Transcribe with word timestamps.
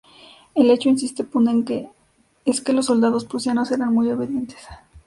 El 0.55 0.71
hecho, 0.71 0.89
insiste 0.89 1.23
Pond, 1.23 1.79
es 2.43 2.61
que 2.61 2.73
los 2.73 2.87
soldados 2.87 3.23
prusianos 3.23 3.69
eran 3.69 3.93
muy 3.93 4.09
obedientes. 4.09 4.57